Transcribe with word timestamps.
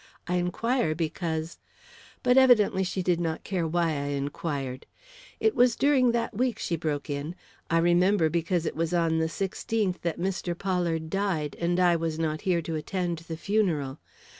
I 0.27 0.37
inquire, 0.37 0.95
because" 0.95 1.59
But 2.23 2.35
evidently 2.35 2.83
she 2.83 3.03
did 3.03 3.21
not 3.21 3.43
care 3.43 3.67
why 3.67 3.91
I 3.91 4.05
inquired. 4.17 4.87
"It 5.39 5.53
was 5.55 5.75
during 5.75 6.11
that 6.11 6.35
week," 6.35 6.57
she 6.57 6.75
broke 6.75 7.07
in. 7.07 7.35
"I 7.69 7.77
remember 7.77 8.27
because 8.27 8.65
it 8.65 8.75
was 8.75 8.95
on 8.95 9.19
the 9.19 9.29
sixteenth 9.29 10.01
that 10.01 10.19
Mr. 10.19 10.57
Pollard 10.57 11.11
died, 11.11 11.55
and 11.59 11.79
I 11.79 11.97
was 11.97 12.17
not 12.17 12.41
here 12.41 12.63
to 12.63 12.73
attend 12.73 13.19
the 13.19 13.37
funeral. 13.37 13.99